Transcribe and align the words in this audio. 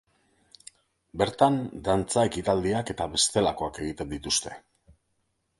Bertan 1.23 1.59
dantza-ekitaldiak 1.89 2.93
eta 2.97 3.09
bestelakoak 3.15 3.81
egiten 3.85 4.13
dituzte. 4.15 4.57